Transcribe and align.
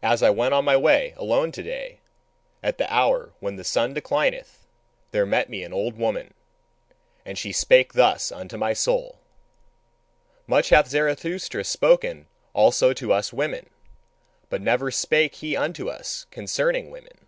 As 0.00 0.22
I 0.22 0.30
went 0.30 0.54
on 0.54 0.64
my 0.64 0.76
way 0.76 1.12
alone 1.16 1.50
to 1.50 1.62
day, 1.64 1.98
at 2.62 2.78
the 2.78 2.88
hour 2.94 3.32
when 3.40 3.56
the 3.56 3.64
sun 3.64 3.92
declineth, 3.92 4.64
there 5.10 5.26
met 5.26 5.50
me 5.50 5.64
an 5.64 5.72
old 5.72 5.98
woman, 5.98 6.34
and 7.24 7.36
she 7.36 7.50
spake 7.50 7.94
thus 7.94 8.30
unto 8.30 8.56
my 8.56 8.74
soul: 8.74 9.18
"Much 10.46 10.68
hath 10.68 10.86
Zarathustra 10.86 11.64
spoken 11.64 12.28
also 12.52 12.92
to 12.92 13.12
us 13.12 13.32
women, 13.32 13.68
but 14.50 14.62
never 14.62 14.92
spake 14.92 15.34
he 15.34 15.56
unto 15.56 15.88
us 15.90 16.26
concerning 16.30 16.92
woman." 16.92 17.26